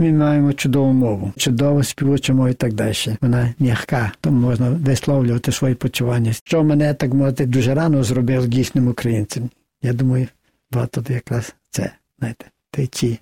Ми 0.00 0.12
маємо 0.12 0.52
чудову 0.52 0.92
мову, 0.92 1.32
чудову 1.36 1.82
співучу 1.82 2.34
мову 2.34 2.48
і 2.48 2.54
так 2.54 2.72
далі. 2.72 2.94
Вона 3.20 3.54
м'яка, 3.58 4.12
тому 4.20 4.40
можна 4.40 4.70
висловлювати 4.70 5.52
свої 5.52 5.74
почування. 5.74 6.32
Що 6.32 6.64
мене 6.64 6.94
так 6.94 7.14
мовити 7.14 7.46
дуже 7.46 7.74
рано 7.74 8.04
зробив 8.04 8.48
дійсним 8.48 8.88
українцем. 8.88 9.50
Я 9.82 9.92
думаю, 9.92 10.28
багато 10.70 11.12
якраз 11.12 11.54
це, 11.70 11.92
знаєте, 12.18 12.46
ті 12.90 13.18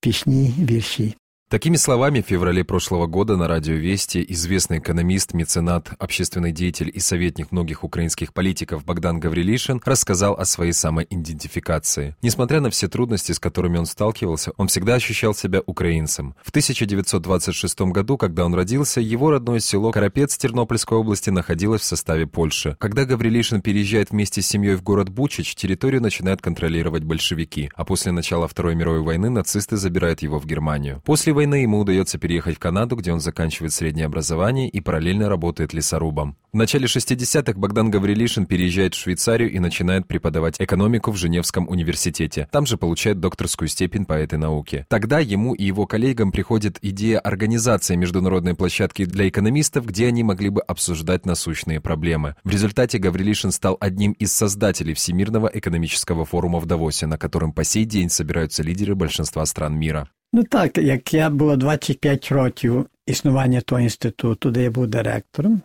пісні, 0.00 0.54
вірші. 0.58 1.14
Такими 1.48 1.76
словами 1.76 2.22
в 2.22 2.26
феврале 2.26 2.64
прошлого 2.64 3.06
года 3.06 3.36
на 3.36 3.46
радио 3.46 3.74
Вести 3.74 4.24
известный 4.30 4.78
экономист, 4.78 5.32
меценат, 5.32 5.90
общественный 5.96 6.50
деятель 6.50 6.90
и 6.92 6.98
советник 6.98 7.52
многих 7.52 7.84
украинских 7.84 8.34
политиков 8.34 8.84
Богдан 8.84 9.20
Гаврилишин 9.20 9.80
рассказал 9.84 10.34
о 10.34 10.44
своей 10.44 10.72
самоидентификации. 10.72 12.16
Несмотря 12.20 12.60
на 12.60 12.70
все 12.70 12.88
трудности, 12.88 13.30
с 13.30 13.38
которыми 13.38 13.78
он 13.78 13.86
сталкивался, 13.86 14.54
он 14.56 14.66
всегда 14.66 14.94
ощущал 14.94 15.34
себя 15.34 15.62
украинцем. 15.64 16.34
В 16.42 16.48
1926 16.48 17.80
году, 17.92 18.16
когда 18.16 18.44
он 18.44 18.52
родился, 18.52 19.00
его 19.00 19.30
родное 19.30 19.60
село 19.60 19.92
Карапец 19.92 20.36
Тернопольской 20.36 20.98
области 20.98 21.30
находилось 21.30 21.82
в 21.82 21.84
составе 21.84 22.26
Польши. 22.26 22.76
Когда 22.80 23.04
Гаврилишин 23.04 23.62
переезжает 23.62 24.10
вместе 24.10 24.42
с 24.42 24.48
семьей 24.48 24.74
в 24.74 24.82
город 24.82 25.10
Бучич, 25.10 25.54
территорию 25.54 26.02
начинают 26.02 26.42
контролировать 26.42 27.04
большевики, 27.04 27.70
а 27.76 27.84
после 27.84 28.10
начала 28.10 28.48
Второй 28.48 28.74
мировой 28.74 29.02
войны 29.02 29.30
нацисты 29.30 29.76
забирают 29.76 30.22
его 30.22 30.40
в 30.40 30.44
Германию. 30.44 31.00
После 31.04 31.35
войны 31.36 31.56
ему 31.56 31.78
удается 31.78 32.18
переехать 32.18 32.56
в 32.56 32.58
Канаду, 32.58 32.96
где 32.96 33.12
он 33.12 33.20
заканчивает 33.20 33.72
среднее 33.72 34.06
образование 34.06 34.68
и 34.68 34.80
параллельно 34.80 35.28
работает 35.28 35.74
лесорубом. 35.74 36.36
В 36.52 36.56
начале 36.56 36.86
60-х 36.86 37.52
Богдан 37.58 37.90
Гаврилишин 37.90 38.46
переезжает 38.46 38.94
в 38.94 38.98
Швейцарию 38.98 39.52
и 39.52 39.58
начинает 39.58 40.08
преподавать 40.08 40.56
экономику 40.58 41.12
в 41.12 41.16
Женевском 41.16 41.68
университете. 41.68 42.48
Там 42.50 42.64
же 42.64 42.78
получает 42.78 43.20
докторскую 43.20 43.68
степень 43.68 44.06
по 44.06 44.14
этой 44.14 44.38
науке. 44.38 44.86
Тогда 44.88 45.20
ему 45.20 45.52
и 45.52 45.64
его 45.64 45.86
коллегам 45.86 46.32
приходит 46.32 46.78
идея 46.80 47.18
организации 47.18 47.94
международной 47.94 48.54
площадки 48.54 49.04
для 49.04 49.28
экономистов, 49.28 49.84
где 49.84 50.06
они 50.06 50.24
могли 50.24 50.48
бы 50.48 50.62
обсуждать 50.62 51.26
насущные 51.26 51.82
проблемы. 51.82 52.36
В 52.42 52.50
результате 52.50 52.98
Гаврилишин 52.98 53.52
стал 53.52 53.76
одним 53.78 54.12
из 54.12 54.32
создателей 54.32 54.94
Всемирного 54.94 55.50
экономического 55.52 56.24
форума 56.24 56.58
в 56.58 56.64
Давосе, 56.64 57.06
на 57.06 57.18
котором 57.18 57.52
по 57.52 57.62
сей 57.62 57.84
день 57.84 58.08
собираются 58.08 58.62
лидеры 58.62 58.94
большинства 58.94 59.44
стран 59.44 59.78
мира. 59.78 60.08
Ну 60.36 60.44
так, 60.44 60.78
як 60.78 61.14
я 61.14 61.30
було 61.30 61.56
25 61.56 62.32
років 62.32 62.86
існування 63.06 63.60
того 63.60 63.80
інституту, 63.80 64.50
де 64.50 64.62
я 64.62 64.70
був 64.70 64.86
директором, 64.86 65.60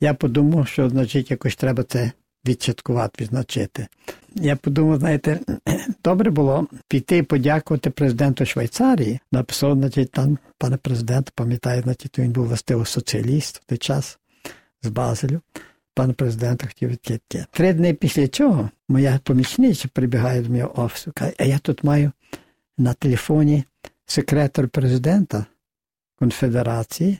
я 0.00 0.14
подумав, 0.14 0.68
що 0.68 0.88
значить 0.88 1.30
якось 1.30 1.56
треба 1.56 1.82
це 1.82 2.12
відсвяткувати, 2.46 3.24
відзначити. 3.24 3.86
Я 4.34 4.56
подумав, 4.56 4.98
знаєте, 4.98 5.40
добре 6.04 6.30
було 6.30 6.66
піти 6.88 7.16
і 7.16 7.22
подякувати 7.22 7.90
президенту 7.90 8.46
Швейцарії. 8.46 9.20
Написав, 9.32 9.74
значить, 9.74 10.10
там, 10.10 10.38
пане 10.58 10.76
президент, 10.76 11.30
пам'ятає, 11.30 11.82
значить, 11.82 12.18
він 12.18 12.30
був 12.30 12.46
властиво 12.46 12.84
соціаліст 12.84 13.56
в 13.56 13.64
той 13.64 13.78
час 13.78 14.18
з 14.82 14.88
Базелю. 14.88 15.40
Пан 15.94 16.14
президент 16.14 16.62
хотів 16.62 16.88
відкидки. 16.88 17.44
Три 17.50 17.72
дні 17.72 17.94
після 17.94 18.28
цього 18.28 18.70
моя 18.88 19.20
помічниця 19.22 19.88
прибігає 19.92 20.42
до 20.42 20.52
мого 20.52 20.80
офісу, 20.84 21.12
каже, 21.14 21.32
а 21.38 21.44
я 21.44 21.58
тут 21.58 21.84
маю 21.84 22.12
на 22.78 22.94
телефоні 22.94 23.64
секретар 24.07 24.67
президента 24.67 25.45
Конфедерації, 26.15 27.19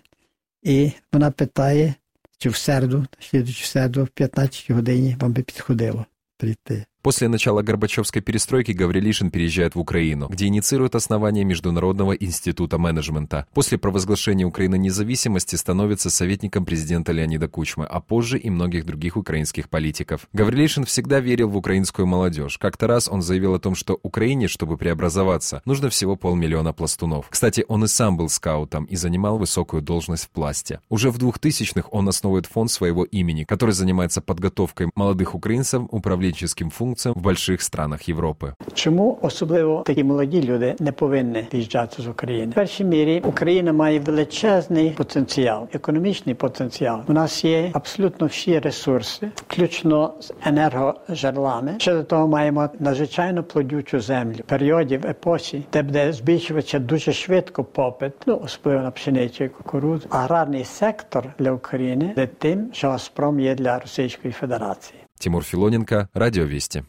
і 0.62 0.92
вона 1.12 1.32
питає, 1.32 1.94
чи 2.38 2.50
в 2.50 2.56
середу, 2.56 3.06
слідуючу 3.20 3.66
середу, 3.66 4.04
в 4.04 4.08
15 4.08 4.72
годині 4.72 5.18
вам 5.20 5.34
би 5.34 5.42
підходило 5.42 6.06
прийти. 6.38 6.86
После 7.09 7.29
начала 7.29 7.63
Горбачевской 7.63 8.21
перестройки 8.21 8.73
Гаврилишин 8.73 9.31
переезжает 9.31 9.75
в 9.75 9.81
Украину, 9.81 10.29
где 10.29 10.45
инициирует 10.45 10.95
основание 10.95 11.43
Международного 11.43 12.13
института 12.13 12.77
менеджмента. 12.77 13.47
После 13.55 13.79
провозглашения 13.79 14.45
Украины 14.45 14.77
независимости 14.77 15.57
становится 15.57 16.11
советником 16.11 16.67
президента 16.67 17.13
Леонида 17.13 17.49
Кучмы, 17.49 17.87
а 17.87 18.01
позже 18.01 18.39
и 18.39 18.51
многих 18.51 18.85
других 18.85 19.17
украинских 19.17 19.71
политиков. 19.71 20.29
Гаврилишин 20.35 20.85
всегда 20.85 21.21
верил 21.21 21.49
в 21.49 21.57
украинскую 21.57 22.07
молодежь. 22.07 22.59
Как-то 22.59 22.87
раз 22.87 23.09
он 23.09 23.23
заявил 23.23 23.55
о 23.55 23.59
том, 23.59 23.75
что 23.75 23.99
Украине, 24.03 24.47
чтобы 24.47 24.77
преобразоваться, 24.77 25.63
нужно 25.65 25.89
всего 25.89 26.15
полмиллиона 26.15 26.75
пластунов. 26.75 27.29
Кстати, 27.31 27.65
он 27.69 27.85
и 27.85 27.89
сам 27.89 28.19
был 28.19 28.29
скаутом 28.29 28.85
и 28.85 28.97
занимал 28.97 29.39
высокую 29.39 29.81
должность 29.81 30.25
в 30.25 30.29
пласте. 30.29 30.81
Уже 30.91 31.11
в 31.11 31.17
2000-х 31.17 31.89
он 31.91 32.07
основывает 32.07 32.45
фонд 32.45 32.71
своего 32.71 33.05
имени, 33.05 33.45
который 33.45 33.71
занимается 33.73 34.21
подготовкой 34.21 34.91
молодых 34.95 35.35
украинцев 35.35 35.85
управленческим 35.91 36.69
функциям 36.69 36.98
в 37.07 37.21
больших 37.21 37.63
странах 37.63 38.09
Європи. 38.09 38.53
Чому 38.75 39.19
особливо 39.23 39.83
такі 39.87 40.05
молоді 40.05 40.43
люди 40.43 40.77
не 40.81 40.93
повинні 40.93 41.47
виїжджати 41.53 42.03
з 42.03 42.07
України? 42.07 42.53
В 42.53 42.55
першій 42.55 42.85
мірі 42.85 43.23
Україна 43.25 43.73
має 43.73 44.01
величезний 44.01 44.91
потенціал, 44.91 45.69
економічний 45.73 46.35
потенціал. 46.35 47.01
У 47.09 47.13
нас 47.13 47.45
є 47.45 47.71
абсолютно 47.73 48.27
всі 48.27 48.59
ресурси, 48.59 49.31
включно 49.35 50.15
з 50.21 50.33
енергожерлами. 50.45 51.75
Ще 51.79 51.95
до 51.95 52.03
того 52.03 52.29
маємо 52.29 52.69
надзвичайно 52.81 53.45
плодючу 53.45 54.01
землю, 54.01 54.39
періодів 54.47 55.07
епосі, 55.07 55.65
де 55.73 55.83
буде 55.83 56.13
збільшуватися 56.13 56.79
дуже 56.79 57.13
швидко 57.13 57.65
попит, 57.65 58.13
ну 58.27 58.41
особливо 58.45 58.83
на 58.83 58.91
пшеницю 58.91 59.45
і 59.45 59.49
кукурудзу. 59.49 60.09
Аграрний 60.11 60.65
сектор 60.65 61.25
для 61.39 61.53
України 61.53 62.13
де 62.17 62.27
тим, 62.27 62.71
що 62.73 62.91
Газпром 62.91 63.41
є 63.41 63.55
для 63.55 63.79
Російської 63.79 64.33
Федерації. 64.33 65.01
Тимур 65.19 65.45
Филоненко, 65.45 66.09
Радио 66.15 66.45
Вести. 66.45 66.85